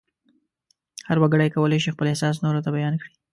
هر 1.07 1.17
وګړی 1.21 1.49
کولای 1.55 1.79
شي 1.83 1.89
خپل 1.93 2.05
احساس 2.09 2.35
نورو 2.43 2.63
ته 2.65 2.69
بیان 2.75 2.93
کړي. 3.01 3.11